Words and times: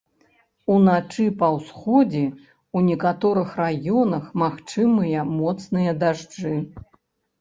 Уначы 0.75 1.25
па 1.41 1.47
ўсходзе 1.55 2.23
ў 2.23 2.77
некаторых 2.93 3.49
раёнах 3.61 4.23
магчымыя 4.45 5.29
моцныя 5.39 5.91
дажджы. 6.07 6.57